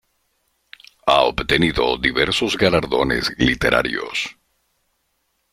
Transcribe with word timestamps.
Ha 1.05 1.21
obtenido 1.27 1.95
diversos 1.95 2.57
galardones 2.57 3.31
literarios. 3.37 4.35